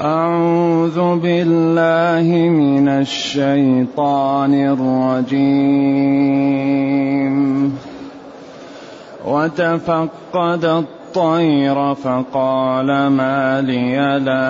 [0.00, 5.60] أعوذ بالله من الشيطان الرجيم.
[9.26, 14.40] وتفقد الطير فقال ما لي لا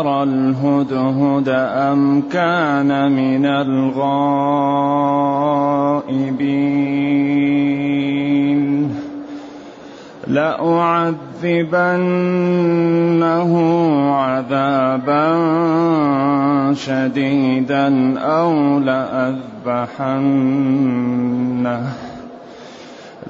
[0.00, 3.96] أرى الهدهد أم كان من الغائبين.
[10.26, 11.92] لأعذبنه
[14.14, 15.24] عذابا
[16.74, 20.26] شديدا أو لأذبحنه.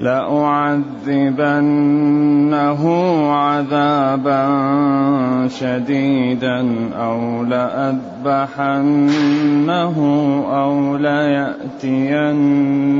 [0.00, 1.52] لأعذبنه
[3.32, 4.48] عذابا
[5.48, 6.66] شديدا
[6.98, 8.76] أو لأذبحنه
[10.52, 12.95] أو ليأتيني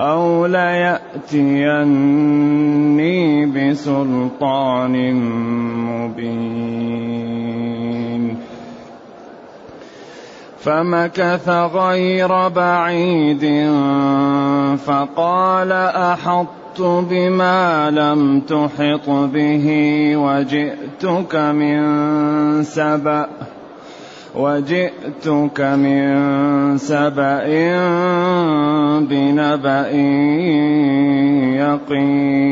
[0.00, 1.86] أو ليأتيني
[3.46, 5.14] بسلطان
[5.86, 7.16] مبين
[10.58, 13.70] فمكث غير بعيد
[14.86, 19.66] فقال أحطت بما لم تحط به
[20.16, 21.82] وجئتك من
[22.62, 23.28] سبأ
[24.36, 27.46] وجئتك من سبأ
[29.00, 29.90] بنبأ
[31.56, 32.46] يقين.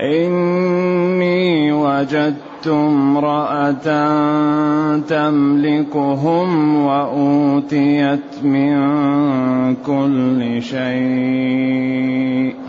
[0.00, 3.88] إني وجدت امرأة
[4.98, 8.76] تملكهم وأوتيت من
[9.74, 12.65] كل شيء.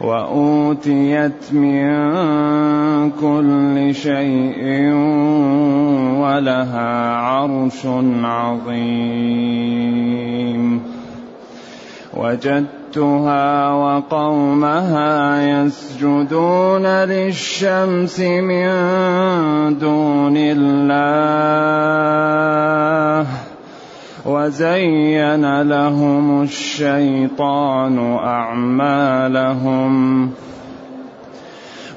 [0.00, 1.90] وأوتيت من
[3.10, 4.92] كل شيء
[6.20, 7.86] ولها عرش
[8.22, 9.56] عظيم.
[12.16, 18.68] وجدتها وقومها يسجدون للشمس من
[19.78, 21.76] دون الله.
[24.26, 29.96] وزين لهم الشيطان أعمالهم.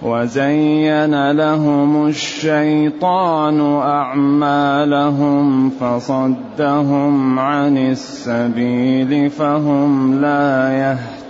[0.01, 10.71] وزين لهم الشيطان أعمالهم فصدهم عن السبيل فهم لا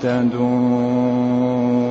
[0.03, 1.88] يهتدون.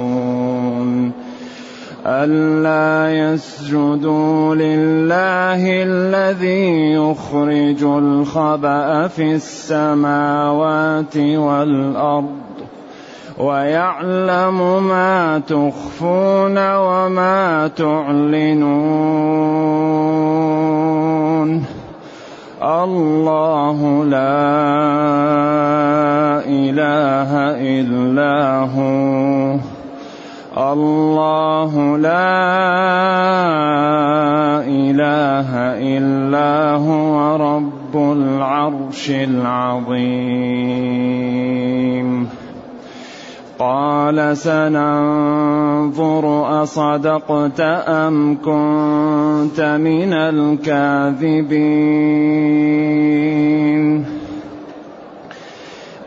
[2.08, 12.38] ألا يسجدوا لله الذي يخرج الخبأ في السماوات والأرض
[13.38, 19.18] ويعلم ما تخفون وما تعلنون
[22.62, 24.48] الله لا
[26.48, 27.30] إله
[27.60, 29.77] إلا هو
[30.58, 32.18] الله لا
[34.66, 40.18] إله إلا هو رب العرش العظيم.
[43.58, 46.24] قال سننظر
[46.62, 51.58] أصدقت أم كنت من الكاذبين.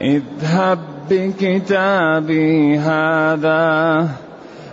[0.02, 0.80] اذهب
[1.10, 4.08] بكتابي هذا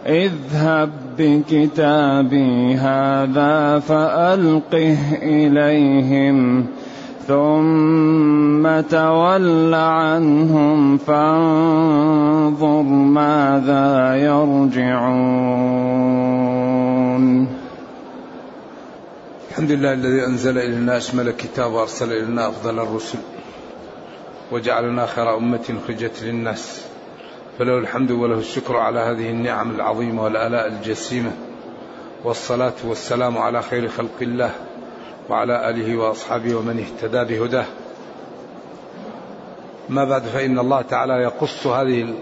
[0.07, 6.67] اذهب بكتابي هذا فألقه إليهم
[7.27, 14.99] ثم تول عنهم فانظر ماذا يرجعون.
[19.51, 23.19] الحمد لله الذي أنزل إلينا أشمل الكتاب وأرسل إلينا أفضل الرسل
[24.53, 26.85] وجعلنا خير أمة خرجت للناس.
[27.59, 31.33] فله الحمد وله الشكر على هذه النعم العظيمة والآلاء الجسيمة.
[32.25, 34.51] والصلاة والسلام على خير خلق الله
[35.29, 37.67] وعلى آله وأصحابه ومن اهتدى بهداه.
[39.89, 42.15] ما بعد فإن الله تعالى يقص هذه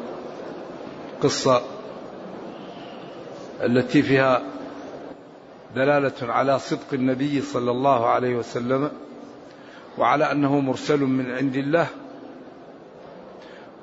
[1.16, 1.62] القصة
[3.62, 4.42] التي فيها
[5.74, 8.90] دلالة على صدق النبي صلى الله عليه وسلم
[9.98, 11.86] وعلى أنه مرسل من عند الله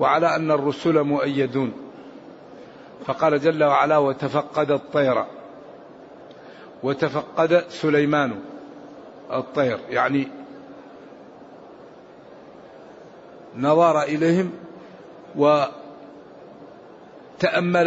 [0.03, 1.73] وعلى أن الرسل مؤيدون.
[3.05, 5.25] فقال جل وعلا وتفقد الطير.
[6.83, 8.39] وتفقد سليمان
[9.31, 9.79] الطير.
[9.89, 10.27] يعني
[13.55, 14.51] نظر إليهم
[15.35, 15.69] وتأمل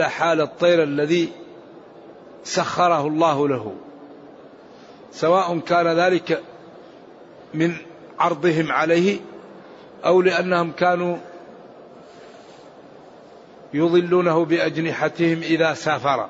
[0.02, 1.32] حال الطير الذي
[2.44, 3.74] سخره الله له.
[5.12, 6.42] سواء كان ذلك
[7.54, 7.76] من
[8.18, 9.20] عرضهم عليه
[10.04, 11.16] أو لأنهم كانوا
[13.76, 16.28] يظلونه بأجنحتهم إذا سافر.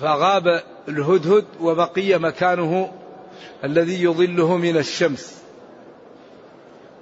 [0.00, 2.92] فغاب الهدهد وبقي مكانه
[3.64, 5.42] الذي يظله من الشمس.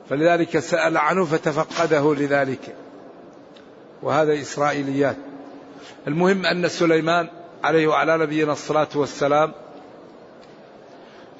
[0.08, 2.76] فلذلك سأل عنه فتفقده لذلك.
[4.02, 5.16] وهذا إسرائيليات.
[6.06, 7.28] المهم أن سليمان
[7.64, 9.52] عليه وعلى نبينا الصلاة والسلام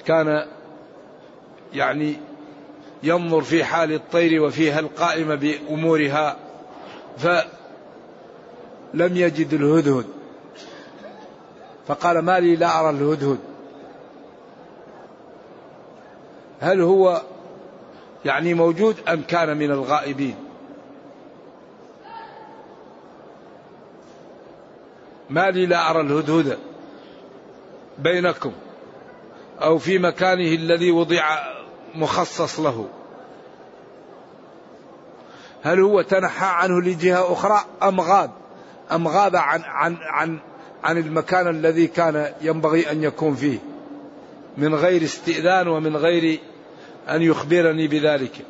[0.05, 0.45] كان
[1.73, 2.15] يعني
[3.03, 6.37] ينظر في حال الطير وفيها القائمة بأمورها
[7.17, 7.47] فلم
[8.93, 10.05] يجد الهدهد.
[11.87, 13.39] فقال ما لي لا أرى الهدهد.
[16.59, 17.21] هل هو
[18.25, 20.35] يعني موجود أم كان من الغائبين؟
[25.29, 26.57] ما لي لا أرى الهدهد
[27.97, 28.51] بينكم
[29.61, 31.39] أو في مكانه الذي وضع
[31.95, 32.87] مخصص له.
[35.63, 38.31] هل هو تنحى عنه لجهة أخرى أم غاب؟
[38.91, 40.39] أم غاب عن, عن, عن,
[40.83, 43.57] عن المكان الذي كان ينبغي أن يكون فيه؟
[44.57, 46.39] من غير استئذان ومن غير
[47.09, 48.45] أن يخبرني بذلك.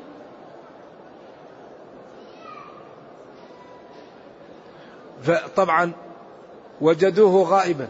[5.24, 5.92] فطبعا
[6.81, 7.88] وجدوه غائبا.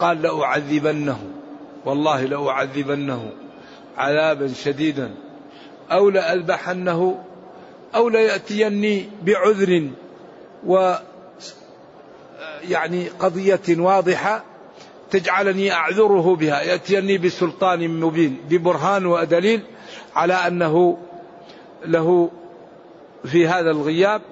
[0.00, 1.18] قال لأعذبنه
[1.84, 3.32] والله لأعذبنه
[3.96, 5.14] عذابا شديدا
[5.90, 7.24] أو لأذبحنه
[7.94, 9.90] أو ليأتيني بعذر
[10.66, 10.94] و
[12.68, 14.44] يعني قضية واضحة
[15.10, 16.62] تجعلني أعذره بها.
[16.62, 19.62] يأتيني بسلطان مبين ببرهان ودليل
[20.16, 20.98] على أنه
[21.84, 22.30] له
[23.24, 24.22] في هذا الغياب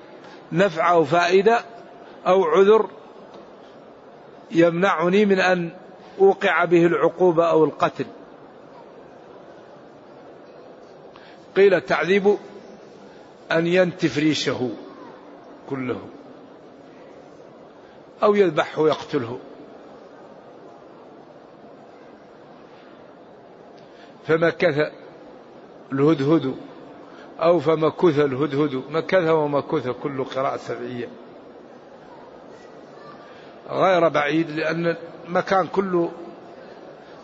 [0.52, 1.60] نفع أو فائدة
[2.26, 2.90] أو عذر
[4.50, 5.70] يمنعني من أن
[6.20, 8.06] أوقع به العقوبة أو القتل.
[11.56, 12.36] قيل تعذيب
[13.58, 14.70] أن ينتف ريشه
[15.70, 16.00] كله
[18.22, 19.38] أو يذبحه ويقتله.
[24.26, 24.92] فمكث
[25.92, 26.56] الهدهد
[27.40, 31.08] أو فمكث الهدهد مكث ومكث كل قراءة سبعية.
[33.70, 34.96] غير بعيد لأن
[35.26, 36.12] المكان كله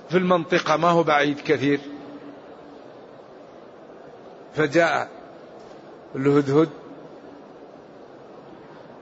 [0.09, 1.81] في المنطقة ما هو بعيد كثير.
[4.55, 5.18] فجاء
[6.17, 6.69] الهدهد.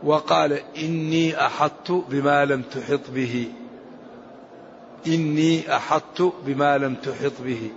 [0.02, 3.48] وقال إني أحطت بما لم تحط به.
[5.06, 7.70] إني أحطت بما لم تحط به.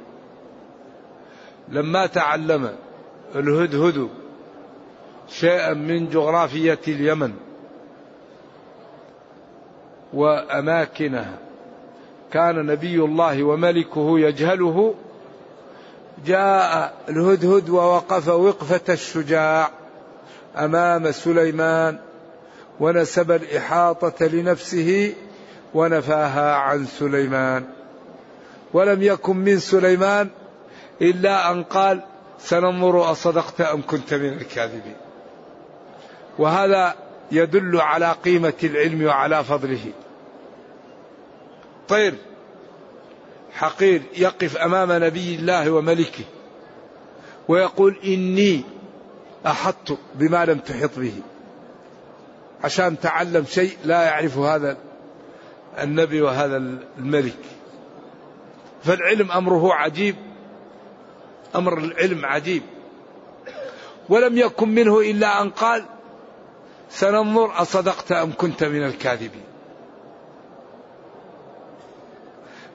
[1.70, 2.76] لما تعلم
[3.36, 4.10] الهدهد
[5.30, 7.34] شيئا من جغرافية اليمن
[10.14, 11.38] وأماكنها
[12.32, 14.94] كان نبي الله وملكه يجهله
[16.26, 19.72] جاء الهدهد ووقف وقفة الشجاع
[20.58, 22.00] أمام سليمان
[22.80, 25.14] ونسب الإحاطة لنفسه
[25.74, 27.66] ونفاها عن سليمان.
[28.74, 30.30] ولم يكن من سليمان
[31.02, 32.02] إلا أن قال
[32.40, 34.96] سننظر أصدقت أم كنت من الكاذبين.
[36.40, 36.96] وهذا
[37.32, 39.92] يدل على قيمة العلم وعلى فضله.
[41.90, 42.16] طير
[43.54, 46.24] حقير يقف أمام نبي الله وملكه
[47.48, 48.64] ويقول إني
[49.46, 51.14] احطت بما لم تحط به.
[52.64, 54.78] عشان تعلم شيء لا يعرفه هذا
[55.80, 56.58] النبي وهذا
[56.98, 57.38] الملك.
[58.84, 60.16] فالعلم أمره عجيب.
[61.56, 62.64] أمر العلم عجيب.
[64.10, 65.86] ولم يكن منه إلا أن قال
[66.90, 69.49] سننظر أصدقت أم كنت من الكاذبين.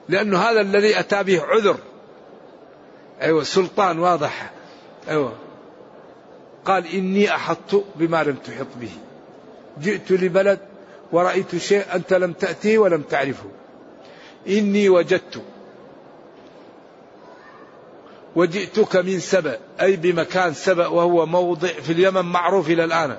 [0.09, 1.77] لأنه هذا الذي أتى به عذر.
[3.21, 4.51] أيوة سلطان واضح.
[5.09, 5.33] أيوة.
[6.65, 8.91] قال إني أحطت بما لم تحط به.
[9.81, 10.59] جئت لبلد
[11.11, 13.49] ورأيت شيء أنت لم تأتيه ولم تعرفه.
[14.47, 15.41] إني وجدت.
[18.35, 23.17] وجئتك من سبأ أي بمكان سبأ وهو موضع في اليمن معروف إلى الآن.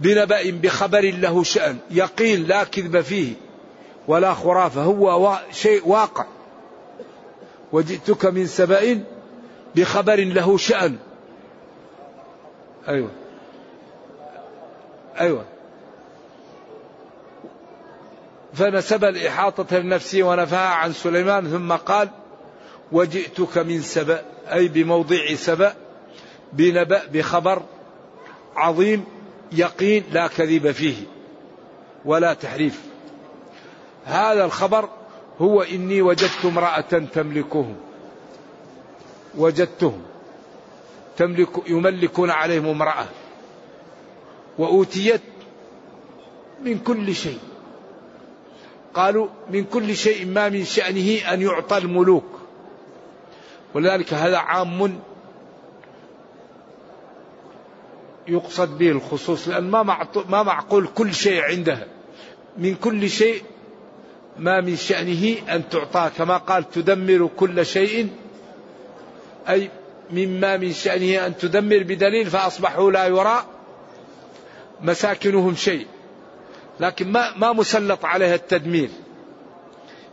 [0.00, 3.34] بنبأ بخبر له شأن يقين لا كذب فيه.
[4.08, 4.82] ولا خرافة.
[4.82, 6.24] هو شيء واقع.
[7.72, 9.04] وجئتك من سبأ
[9.76, 10.96] بخبر له شأن.
[12.88, 13.10] أيوة.
[15.20, 15.44] أيوة.
[18.54, 22.08] فنسب الإحاطة لنفسه ونفاها عن سليمان ثم قال
[22.92, 25.74] وجئتك من سبأ أي بموضع سبأ
[26.52, 27.62] بنبأ بخبر
[28.56, 29.04] عظيم
[29.52, 30.96] يقين لا كذب فيه
[32.04, 32.91] ولا تحريف.
[34.04, 34.88] هذا الخبر
[35.40, 36.80] هو إني وجدت امرأة
[37.14, 37.76] تملكهم
[39.38, 40.02] وجدتهم.
[41.16, 43.06] تملك يملكون عليهم امرأة.
[44.58, 45.20] وأوتيت
[46.64, 47.38] من كل شيء.
[48.94, 52.24] قالوا من كل شيء ما من شأنه أن يعطى الملوك.
[53.74, 55.00] ولذلك هذا عام
[58.28, 59.70] يقصد به الخصوص لأن
[60.28, 61.86] ما معقول كل شيء عندها.
[62.58, 63.42] من كل شيء
[64.38, 68.08] ما من شأنه أن تعطى كما قال تدمر كل شيء
[69.48, 69.70] أي
[70.10, 73.46] مما من شأنه أن تدمر بدليل فأصبحوا لا يرى
[74.80, 75.86] مساكنهم شيء.
[76.80, 78.88] لكن ما ما مسلط عليها التدمير.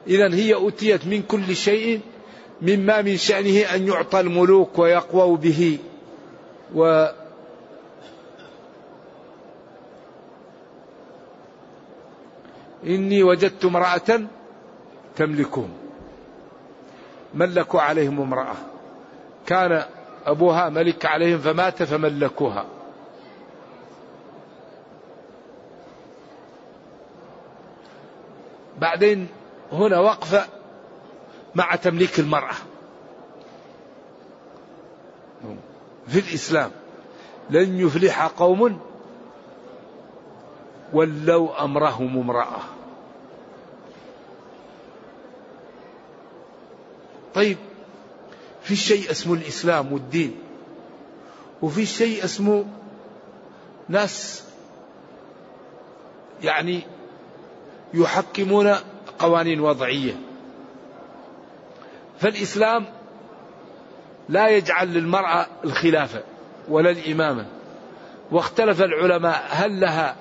[0.08, 2.00] إذا هي أوتيت من كل شيء
[2.62, 5.78] مما من شأنه أن يعطى الملوك ويقووا به
[6.76, 7.08] و
[12.86, 14.22] إني وجدت امرأة
[15.16, 15.70] تملكهم
[17.34, 18.56] ملكوا عليهم امرأة.
[19.48, 19.84] كان
[20.26, 22.66] أبوها ملك عليهم فمات فملكوها.
[28.78, 29.28] بعدين
[29.72, 30.46] هنا وقفة
[31.56, 32.56] مع تمليك المرأة.
[36.08, 36.72] في الإسلام
[37.50, 38.80] لن يفلح قوم
[40.94, 42.62] ولوا أمرهم امرأة.
[47.34, 47.58] طيب
[48.62, 50.36] في شيء اسمه الإسلام والدين
[51.62, 52.66] وفي شيء اسمه
[53.90, 54.44] ناس
[56.44, 56.82] يعني
[57.94, 58.76] يحكمون
[59.20, 60.14] قوانين وضعية.
[62.20, 62.86] فالإسلام
[64.30, 66.24] لا يجعل للمرأة الخلافة
[66.70, 67.46] ولا الإمامة.
[68.32, 70.16] واختلف العلماء هل لها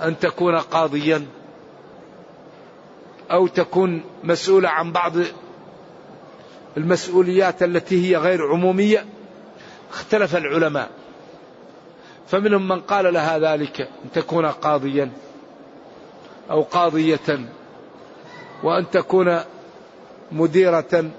[0.00, 1.26] أن تكون قاضيا
[3.30, 5.12] أو تكون مسؤولة عن بعض
[6.76, 9.04] المسؤوليات التي هي غير عمومية.
[9.90, 10.90] اختلف العلماء.
[12.26, 15.10] فمنهم من قال لها ذلك أن تكون قاضيا
[16.50, 17.48] أو قاضية
[18.62, 19.40] وأن تكون
[20.32, 21.10] مديرة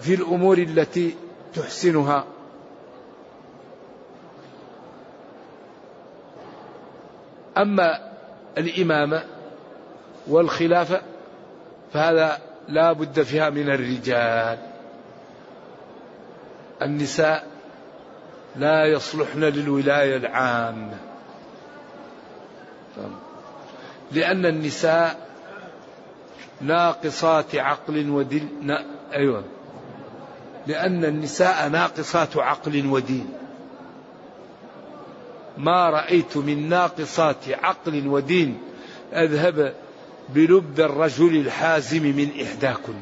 [0.00, 1.14] في الأمور التي
[1.54, 2.24] تحسنها.
[7.62, 7.98] أما
[8.58, 9.22] الإمامة
[10.26, 11.00] والخلافة
[11.92, 12.38] فهذا
[12.68, 14.58] لا بد فيها من الرجال.
[16.82, 17.46] النساء
[18.56, 20.96] لا يصلحن للولاية العامة
[24.12, 25.16] لأن النساء
[26.60, 28.76] ناقصات عقل ودين.
[29.12, 29.44] أيوة.
[30.66, 33.39] لأن النساء ناقصات عقل ودين.
[35.64, 38.58] ما رأيت من ناقصات عقل ودين
[39.12, 39.74] أذهب
[40.28, 42.94] بلب الرجل الحازم من إحداكن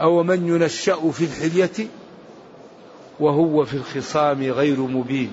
[0.00, 1.88] أو من ينشأ في الحلية
[3.20, 5.32] وهو في الخصام غير مبين.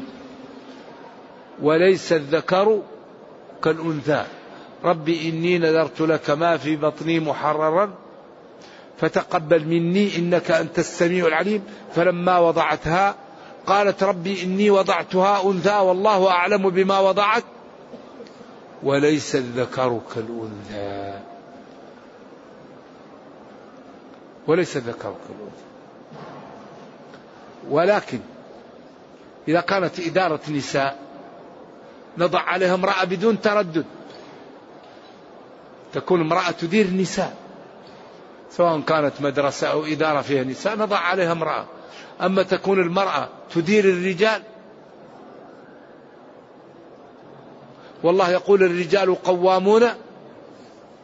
[1.62, 2.81] وليس الذكر
[3.63, 4.25] كالأنثى.
[4.83, 7.93] رب إني نذرت لك ما في بطني محررا
[8.98, 11.63] فتقبل مني إنك أنت السميع العليم.
[11.95, 13.15] فلما وضعتها
[13.67, 17.43] قالت ربي إني وضعتها أنثى والله أعلم بما وضعت
[18.84, 21.20] وليس الذكر كالأنثى.
[24.48, 25.63] وليس الذكر كالأنثى.
[27.70, 28.20] ولكن
[29.48, 31.00] إذا كانت إدارة نساء
[32.17, 33.86] نضع عليها امرأة بدون تردد.
[35.93, 37.36] تكون امرأة تدير نساء.
[38.51, 41.65] سواء كانت مدرسة أو إدارة فيها نساء نضع عليها امرأة.
[42.22, 44.42] أما تكون المرأة تدير الرجال.
[48.04, 49.84] والله يقول الرجال قوامون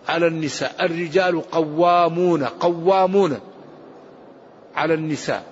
[0.10, 0.86] على النساء.
[0.86, 3.40] الرجال قوامون قوامون
[4.76, 5.44] على النساء.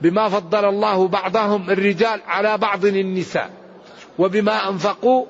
[0.00, 3.50] بما فضل الله بعضهم الرجال على بعض النساء
[4.18, 5.26] وبما أنفقوا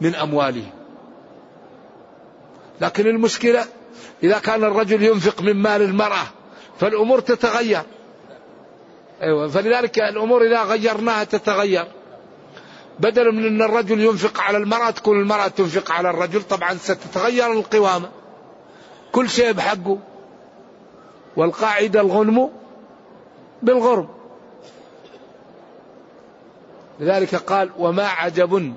[0.00, 0.70] من أموالهم.
[2.80, 3.64] لكن المشكلة
[4.22, 6.26] إذا كان الرجل ينفق من مال المرأة
[6.80, 7.82] فالأمور تتغير.
[9.22, 11.86] أيوة فلذلك الأمور إذا غيرناها تتغير.
[13.00, 18.08] بدل من أن الرجل ينفق على المرأة تكون المرأة تنفق على الرجل طبعا ستتغير القوامة.
[19.12, 19.98] كل شيء بحقه.
[21.36, 22.50] والقاعدة الغنم
[23.62, 24.08] بالغرم
[27.00, 28.74] لذلك قال وما عجب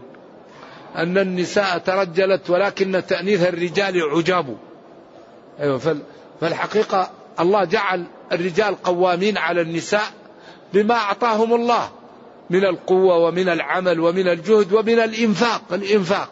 [0.96, 4.58] أن النساء ترجلت ولكن تأنيث الرجال عجاب.
[5.60, 5.98] أيوة
[6.42, 10.08] فالحقيقة الله جعل الرجال قوامين على النساء
[10.74, 11.90] بما أعطاهم الله
[12.50, 16.30] من القوة ومن العمل ومن الجهد ومن الإنفاق الإنفاق.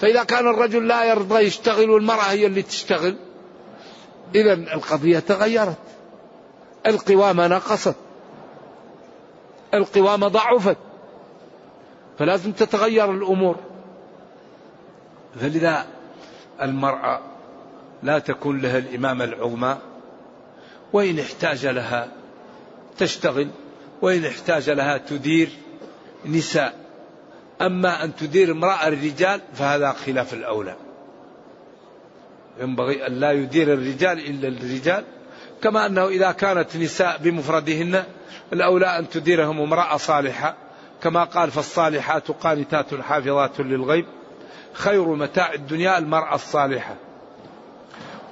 [0.00, 3.16] فإذا كان الرجل لا يرضى يشتغل والمرأة هي اللي تشتغل
[4.34, 5.76] إذا القضية تغيرت.
[6.86, 7.96] القوامة نقصت
[9.74, 10.76] القوامة ضعفت.
[12.18, 13.56] فلازم تتغير الأمور.
[15.40, 15.86] فلذا
[16.62, 17.31] المرأة
[18.02, 19.78] لا تكون لها الإمامة العظمى
[20.92, 22.08] وإن احتاج لها
[22.98, 23.48] تشتغل
[24.02, 25.48] وإن احتاج لها تدير
[26.26, 26.74] نساء.
[27.60, 30.76] أما أن تدير امرأة الرجال فهذا خلاف الأولى.
[32.60, 35.04] ينبغي أن لا يدير الرجال إلا الرجال
[35.62, 38.04] كما أنه إذا كانت نساء بمفردهن
[38.52, 40.56] الأولى أن تديرهم امرأة صالحة.
[41.02, 44.06] كما قال فالصالحات قانتات حافظات للغيب
[44.72, 46.96] خير متاع الدنيا المرأة الصالحة.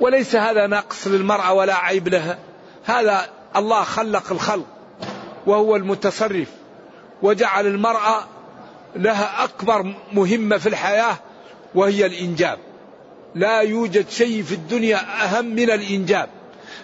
[0.00, 2.38] وليس هذا نقص للمرأة ولا عيب لها.
[2.84, 4.66] هذا الله خلق الخلق
[5.46, 6.48] وهو المتصرف
[7.22, 8.24] وجعل المرأة
[8.96, 11.16] لها أكبر مهمة في الحياة
[11.74, 12.58] وهي الإنجاب.
[13.34, 16.28] لا يوجد شيء في الدنيا أهم من الإنجاب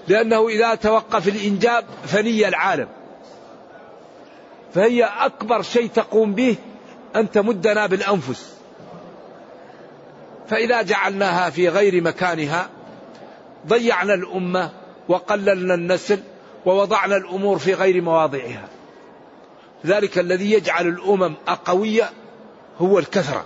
[0.09, 2.89] لأنه إذا توقف الإنجاب فني العالم.
[4.75, 6.57] فهي أكبر شيء تقوم به
[7.17, 8.57] أن تمدنا بالأنفس.
[10.49, 12.69] فإذا جعلناها في غير مكانها
[13.69, 14.73] ضيعنا الأمة
[15.09, 16.21] وقللنا النسل
[16.67, 18.69] ووضعنا الأمور في غير مواضعها.
[19.87, 22.11] ذلك الذي يجعل الأمم أقوية
[22.79, 23.45] هو الكثرة.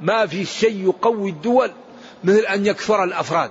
[0.00, 1.70] ما في شيء يقوي الدول
[2.24, 3.50] مثل أن يكثر الأفراد.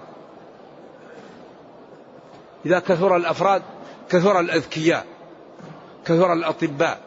[2.65, 3.61] إذا كثر الأفراد
[4.09, 5.05] كثر الأذكياء
[6.05, 6.99] كثر الأطباء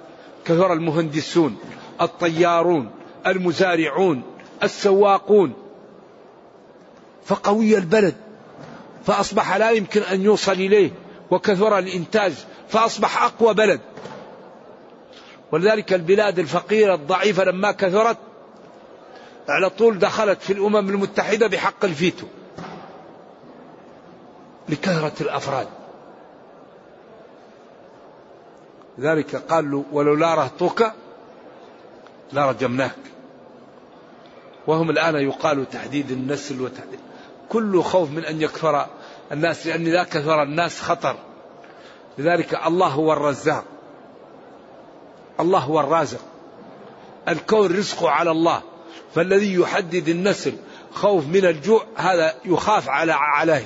[0.45, 1.57] كثر المهندسون
[2.01, 2.91] الطيارون
[3.27, 4.23] المزارعون
[4.63, 5.55] السواقون
[7.25, 8.15] فقوي البلد
[9.07, 10.91] فأصبح لا يمكن أن يوصل إليه
[11.31, 12.33] وكثر الإنتاج
[12.69, 13.81] فأصبح أقوى بلد.
[15.53, 18.17] ولذلك البلاد الفقيرة الضعيفة لما كثرت
[19.49, 22.27] على طول دخلت في الأمم المتحدة بحق الفيتو
[24.69, 25.69] لكثرة الأفراد.
[29.01, 30.93] ذلك قال له ولولا رهطك
[32.33, 32.97] لرجمناك
[34.67, 37.01] وهم الآن يقال تحديد النسل وتحديد
[37.53, 38.87] كل خوف من أن يكثر
[39.33, 41.17] الناس لأن إذا كثر الناس خطر.
[42.19, 43.65] لذلك الله هو الرزاق.
[45.41, 46.21] الله هو الرازق.
[47.29, 48.63] الكون رزقه على الله.
[49.15, 50.53] فالذي يحدد النسل
[50.93, 53.63] خوف من الجوع هذا يخاف على علاه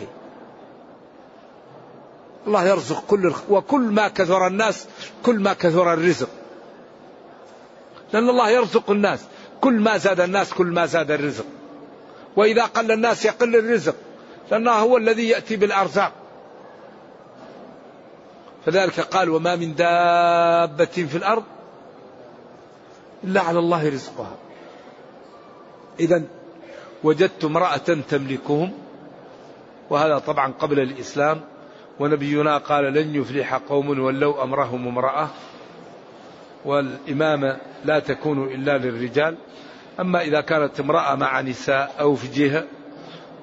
[2.46, 4.87] الله يرزق كل وكل ما كثر الناس
[5.22, 6.29] كل ما كثر الرزق.
[8.12, 9.20] لأن الله يرزق الناس.
[9.61, 11.46] كل ما زاد الناس كل ما زاد الرزق.
[12.37, 13.94] وإذا قل الناس يقل الرزق
[14.51, 16.12] لأنه هو الذي يأتي بالأرزاق.
[18.66, 21.44] فذلك قال وما من دابة في الأرض
[23.25, 24.37] إلا على الله رزقها.
[26.01, 26.22] إذا
[27.05, 27.77] وجدت امرأة
[28.09, 28.72] تملكهم
[29.90, 31.40] وهذا طبعا قبل الإسلام
[32.01, 35.29] ونبينا قال لن يفلح قوم ولوا أمرهم امرأة.
[36.64, 39.37] والإمامة لا تكون إلا للرجال.
[40.00, 42.64] أما إذا كانت امرأة مع نساء أو في جهة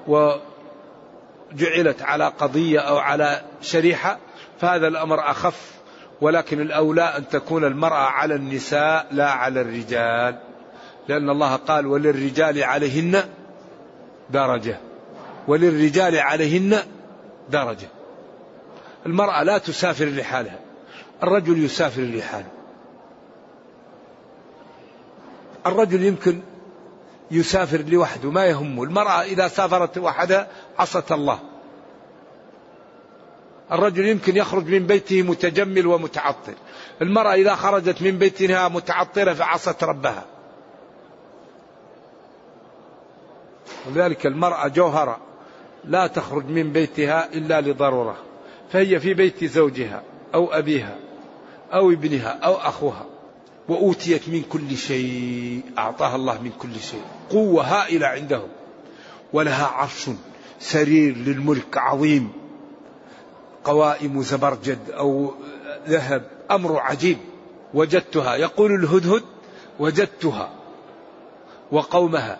[0.07, 4.17] وجعلت على قضية أو على شريحة
[4.59, 5.73] فهذا الأمر أخف.
[6.21, 10.39] ولكن الأولى أن تكون المرأة على النساء لا على الرجال.
[11.07, 13.23] لأن الله قال وللرجال عليهن
[14.29, 14.77] درجة.
[15.47, 16.79] وللرجال عليهن
[17.49, 17.87] درجة.
[19.05, 20.59] المرأة لا تسافر لحالها.
[21.23, 22.62] الرجل يسافر لحاله.
[25.67, 26.41] الرجل يمكن
[27.32, 28.84] يسافر لوحده ما يهمه.
[28.84, 30.47] المرأة إذا سافرت وحدها
[30.80, 31.39] عصت الله.
[33.71, 36.54] الرجل يمكن يخرج من بيته متجمل ومتعطر
[37.02, 40.26] المرأة إذا خرجت من بيتها متعطرة فعصت ربها.
[43.88, 45.17] ولذلك المرأة جوهرة
[45.84, 48.17] لا تخرج من بيتها إلا لضرورة.
[48.71, 50.97] فهي في بيت زوجها أو أبيها
[51.73, 53.12] أو ابنها أو أخوها.
[53.69, 57.02] وأوتيت من كل شيء أعطاها الله من كل شيء.
[57.30, 58.49] قوة هائلة عندهم.
[59.34, 60.10] ولها عرش
[60.60, 62.32] سرير للملك عظيم.
[63.63, 65.34] قوائم زبرجد أو
[65.88, 67.17] ذهب أمر عجيب.
[67.73, 68.36] وجدتها.
[68.36, 69.23] يقول الهدهد
[69.80, 70.49] وجدتها.
[71.71, 72.39] وقومها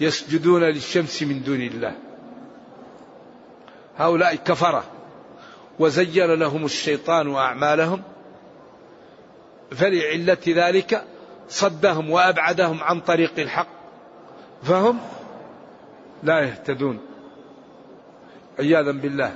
[0.00, 1.94] يسجدون للشمس من دون الله.
[3.98, 4.84] هؤلاء كفرة.
[5.78, 8.02] وزين لهم الشيطان أعمالهم.
[9.70, 11.04] فلعلة ذلك
[11.48, 13.68] صدهم وأبعدهم عن طريق الحق.
[14.62, 14.98] فهم
[16.22, 16.98] لا يهتدون.
[18.58, 19.34] عياذا بالله.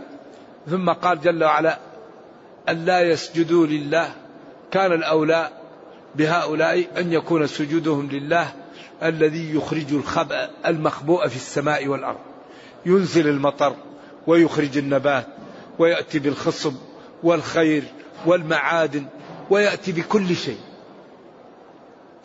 [0.67, 1.79] ثم قال جل وعلا
[2.69, 4.15] أن لا يسجدوا لله.
[4.71, 5.51] كان الأولى
[6.15, 8.53] بهؤلاء أن يكون سجودهم لله
[9.03, 12.21] الذي يخرج الخبأ المخبوء في السماء والأرض.
[12.87, 13.77] ينزل المطر
[14.27, 15.27] ويخرج النبات
[15.79, 16.75] ويأتي بالخصب
[17.23, 17.83] والخير
[18.27, 19.07] والمعادن
[19.53, 20.61] ويأتي بكل شيء.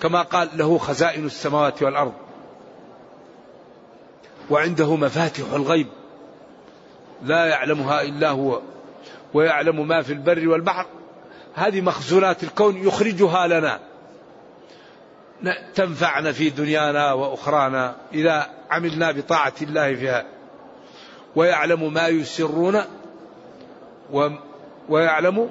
[0.01, 2.13] كما قال له خزائن السماوات والأرض.
[4.49, 5.87] وعنده مفاتح الغيب.
[7.23, 8.61] لا يعلمها إلا هو.
[9.33, 10.85] ويعلم ما في البر والبحر.
[11.55, 13.79] هذه مخزونات الكون يخرجها لنا.
[15.75, 20.25] تنفعنا في دنيانا وأخرانا إذا عملنا بطاعة الله فيها.
[21.35, 22.81] ويعلم ما يسرون.
[24.89, 25.49] ويعلم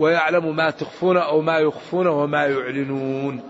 [0.00, 3.40] ويعلم ما تخفون أو ما يخفون وما يعلنون.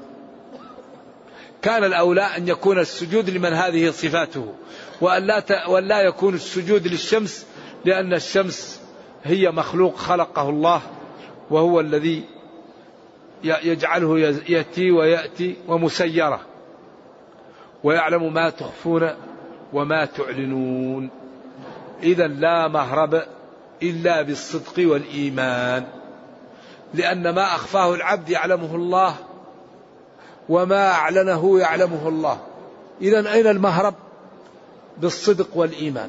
[1.63, 4.55] كان الأولى أن يكون السجود لمن هذه صفاته
[5.01, 7.47] وأن لا وأن لا يكون السجود للشمس
[7.85, 8.81] لأن الشمس
[9.25, 10.83] هي مخلوق خلقه الله
[11.51, 12.25] وهو الذي
[13.45, 16.41] يجعله يأتي ويأتي ومسيرة.
[17.85, 19.11] ويعلم ما تخفون
[19.73, 21.11] وما تعلنون.
[22.03, 23.23] إذا لا مهرب
[23.83, 25.98] إلا بالصدق والإيمان.
[26.95, 29.15] لأن ما أخفاه العبد يعلمه الله
[30.49, 32.39] وما أعلنه يعلمه الله.
[33.01, 33.95] إذا أين المهرب؟
[34.99, 36.09] بالصدق والإيمان.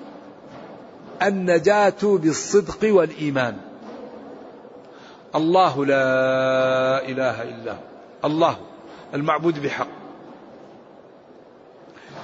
[1.23, 3.57] النجاة بالصدق والإيمان.
[5.35, 7.77] الله لا إله إلا هو.
[8.25, 8.57] الله
[9.13, 9.87] المعبود بحق.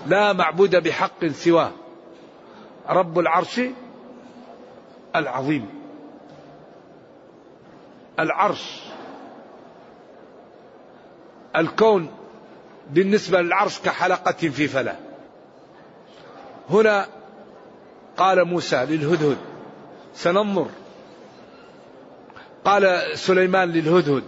[0.08, 1.72] لا معبود بحق سواه.
[2.89, 3.62] رب العرش
[5.15, 5.85] العظيم.
[8.19, 8.82] العرش.
[11.56, 12.12] الكون
[12.89, 14.97] بالنسبة للعرش كحلقة في فلاه
[16.69, 17.08] هنا
[18.17, 19.38] قال موسى للهدهد
[20.15, 20.67] سننظر.
[22.65, 24.23] قال سليمان للهدهد.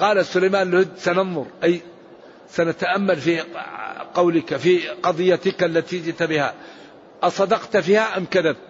[0.00, 1.46] قال سليمان للهدهد سننظر.
[1.64, 1.80] أي
[2.48, 3.40] سنتأمل في
[4.14, 6.54] قولك في قضيتك التي جئت بها.
[7.22, 8.65] أصدقت فيها أم كذبت؟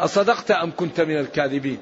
[0.00, 1.78] أصدقت أم كنت من الكاذبين؟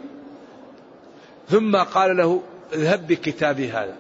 [1.49, 3.97] ثم قال له اذهب بكتابي هذا.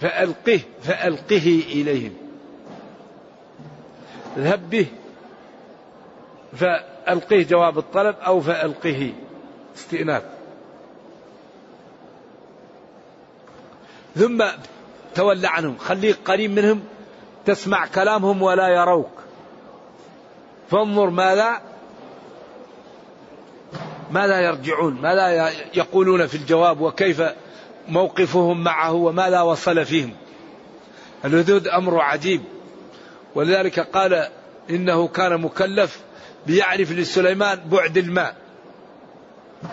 [0.00, 2.12] فألقه فألقه إليهم.
[4.36, 4.86] اذهب به
[6.56, 9.12] فألقه جواب الطلب أو فألقه
[9.76, 10.22] استئناف.
[14.16, 14.44] ثم
[15.14, 15.78] تولى عنهم.
[15.78, 16.82] خليك قريب منهم
[17.44, 19.24] تسمع كلامهم ولا يروك.
[20.70, 21.60] فانظر ماذا
[24.10, 27.22] ماذا يرجعون ماذا يقولون في الجواب وكيف
[27.88, 30.14] موقفهم معه وماذا وصل فيهم.
[31.24, 32.42] الهدود أمر عجيب.
[33.34, 34.28] ولذلك قال
[34.70, 36.00] إنه كان مكلف
[36.46, 38.36] بيعرف لسليمان بعد الماء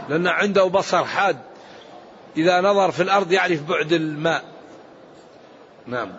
[0.10, 1.38] لأن عنده بصر حاد.
[2.38, 4.44] إذا نظر في الأرض يعرف بعد الماء.
[5.88, 6.12] نعم.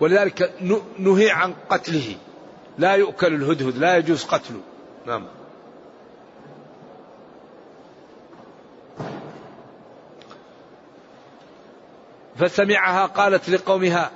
[0.00, 0.52] ولذلك
[0.98, 2.16] نهي عن قتله.
[2.80, 4.60] لا يؤكل الهدهد لا يجوز قتله.
[5.06, 5.26] نعم.
[12.36, 14.10] فسمعها قالت لقومها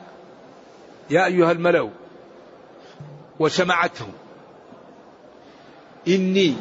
[1.10, 1.90] يا أيها الملأ
[3.38, 4.12] وسمعتهم
[6.08, 6.56] إني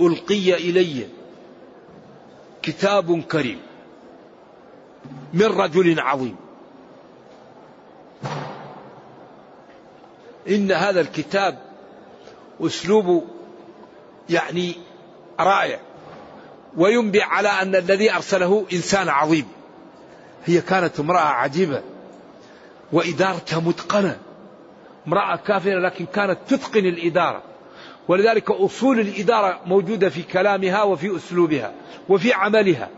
[0.00, 1.08] ألقي إلي
[2.62, 3.60] كتاب كريم
[5.32, 6.47] من رجل عظيم.
[10.48, 11.58] إن هذا الكتاب
[12.60, 13.24] أسلوب
[14.30, 14.74] يعني
[15.40, 15.80] رائع
[16.76, 19.48] وينبئ على أن الذي أرسله إنسان عظيم.
[20.46, 21.82] هي كانت امرأة عجيبة
[22.92, 24.18] وإدارتها متقنة.
[25.06, 27.42] امرأة كافرة لكن كانت تتقن الإدارة.
[28.08, 31.72] ولذلك أصول الإدارة موجودة في كلامها وفي أسلوبها
[32.08, 32.88] وفي عملها.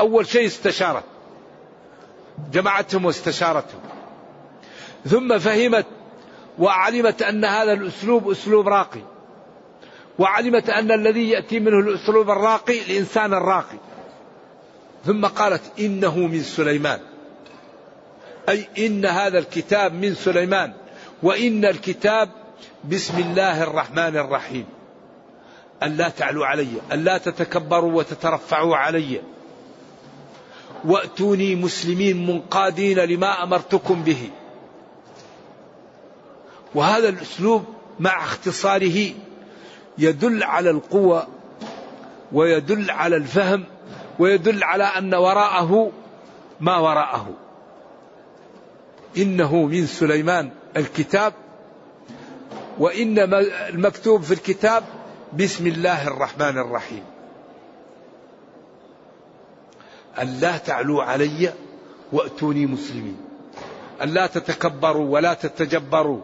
[0.00, 1.04] أول شيء استشارت
[2.52, 3.80] جمعتهم واستشارتهم.
[5.06, 5.86] ثم فهمت
[6.58, 9.00] وعلمت أن هذا الأسلوب أسلوب راقي.
[10.18, 13.78] وعلمت أن الذي يأتي منه الأسلوب الراقي الإنسان الراقي.
[15.04, 17.00] ثم قالت إنه من سليمان.
[18.48, 20.72] أي إن هذا الكتاب من سليمان.
[21.22, 22.30] وإن الكتاب
[22.90, 24.66] بسم الله الرحمن الرحيم.
[25.82, 29.20] ألا تعلوا علي ألا تتكبروا وتترفعوا علي.
[30.84, 34.30] وأتوني مسلمين منقادين لما أمرتكم به.
[36.74, 37.64] وهذا الأسلوب
[38.00, 39.10] مع اختصاره
[39.98, 41.26] يدل على القوة
[42.32, 43.64] ويدل على الفهم
[44.18, 45.92] ويدل على أن وراءه
[46.60, 47.30] ما وراءه.
[49.16, 51.32] إنه من سليمان الكتاب
[52.78, 53.18] وإن
[53.68, 54.84] المكتوب في الكتاب
[55.38, 57.02] بسم الله الرحمن الرحيم.
[60.18, 61.52] ألا تعلوا علي
[62.12, 63.16] وأتوني مسلمين.
[64.02, 66.20] ألا تتكبروا ولا تتجبروا.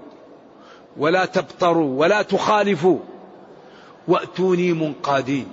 [0.96, 2.98] ولا تبطروا ولا تخالفوا.
[4.08, 5.48] وأتوني منقادين.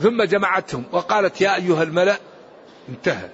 [0.00, 2.16] ثم جمعتهم وقالت يا أيها الملأ
[2.88, 3.28] انتهى.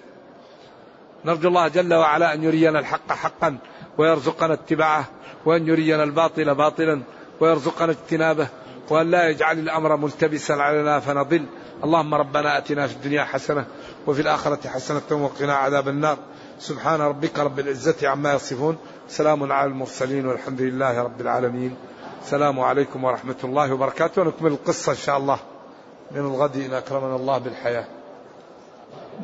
[1.24, 3.58] نرجو الله جل وعلا أن يرينا الحق حقا
[3.98, 5.04] ويرزقنا اتباعه
[5.44, 7.02] وأن يرينا الباطل باطلا
[7.40, 8.48] ويرزقنا اجتنابه
[8.90, 11.46] وأن لا يجعل الأمر ملتبسا علينا فنضل.
[11.84, 13.66] اللهم ربنا آتنا في الدنيا حسنة
[14.06, 16.18] وفي الآخرة حسنة وقنا عذاب النار.
[16.58, 18.76] سبحان ربك رب العزة عما يصفون.
[19.12, 21.76] سلام على المرسلين والحمد لله رب العالمين.
[22.22, 24.22] السلام عليكم ورحمة الله وبركاته.
[24.22, 25.38] ونكمل القصة إن شاء الله.
[26.10, 27.84] من الغد إن أكرمنا الله بالحياة.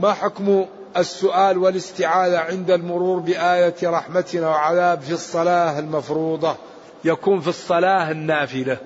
[0.00, 6.56] ما حكم السؤال والاستعاذة عند المرور بآية رحمتنا وعذاب في الصلاة المفروضة؟
[7.04, 8.78] يكون في الصلاة النافلة.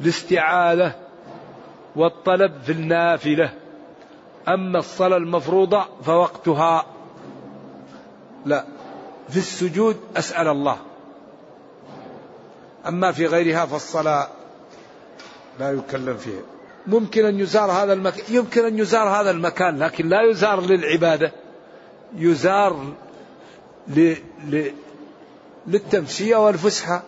[0.00, 0.94] الاستعاذة
[1.96, 3.52] والطلب في النافلة.
[4.48, 6.84] أما الصلاة المفروضة فوقتها.
[8.46, 8.79] لا.
[9.30, 10.78] في السجود أسأل الله.
[12.88, 14.28] أما في غيرها فالصلاة
[15.60, 16.42] لا يكلم فيها.
[16.86, 21.32] ممكن أن يزار هذا المكان يمكن أن يزار هذا المكان لكن لا يزار للعبادة.
[22.16, 22.92] يزار
[23.88, 24.14] ل...
[24.48, 24.72] ل...
[25.66, 27.02] للتمشية والفسحة.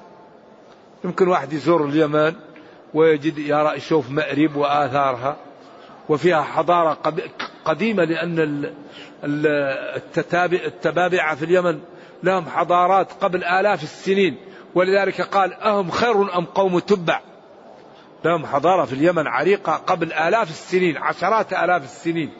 [1.04, 2.35] يمكن واحد يزور اليمن
[2.94, 5.37] ويجد يرى يشوف مأرب وآثارها.
[6.08, 6.98] وفيها حضارة
[7.64, 8.64] قديمة لأن
[10.54, 11.80] التبابعة في اليمن
[12.22, 14.37] لهم حضارات قبل آلاف السنين.
[14.74, 17.20] ولذلك قال أهم خير أم قوم تبع؟
[18.24, 22.30] لهم حضارة في اليمن عريقة قبل آلاف السنين عشرات آلاف السنين.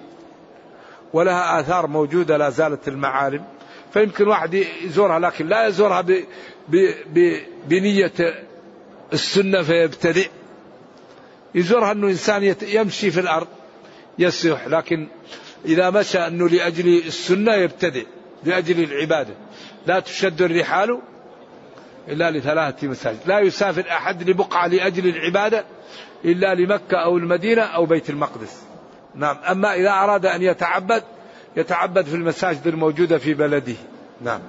[1.13, 3.45] ولها آثار موجودة لا زالت المعالم.
[3.93, 6.25] فيمكن واحد يزورها لكن لا يزورها ب
[6.69, 8.13] ب ب بنية
[9.13, 10.29] السنة فيبتدئ.
[11.55, 13.47] يزورها أنه إنسان يمشي في الأرض
[14.19, 15.09] يسيح لكن
[15.65, 18.07] إذا مشى أنه لأجل السنة يبتدئ
[18.45, 19.35] لأجل العبادة.
[19.87, 21.01] لا تشد الرحال
[22.09, 23.19] إلا لثلاثة مساجد.
[23.27, 25.65] لا يسافر أحد لبقعة لأجل العبادة
[26.25, 28.63] إلا لمكة أو المدينة أو بيت المقدس.
[29.15, 29.37] نعم.
[29.51, 31.03] أما إذا أراد أن يتعبد
[31.57, 33.77] يتعبد في المساجد الموجودة في بلده.
[34.21, 34.41] نعم.